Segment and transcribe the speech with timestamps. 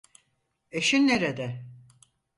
[0.71, 1.63] Eşin nerede?